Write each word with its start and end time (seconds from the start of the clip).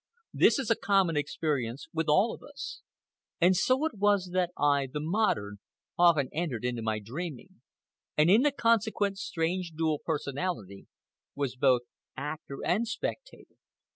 This 0.33 0.57
is 0.57 0.71
a 0.71 0.75
common 0.75 1.15
experience 1.15 1.87
with 1.93 2.09
all 2.09 2.33
of 2.33 2.41
us. 2.41 2.81
And 3.39 3.55
so 3.55 3.85
it 3.85 3.93
was 3.93 4.31
that 4.33 4.49
I, 4.57 4.87
the 4.91 4.99
modern, 4.99 5.57
often 5.95 6.27
entered 6.33 6.65
into 6.65 6.81
my 6.81 6.97
dreaming, 6.97 7.61
and 8.17 8.27
in 8.27 8.41
the 8.41 8.51
consequent 8.51 9.19
strange 9.19 9.69
dual 9.77 9.99
personality 10.03 10.87
was 11.35 11.55
both 11.55 11.83
actor 12.17 12.61
and 12.65 12.87
spectator. 12.87 13.53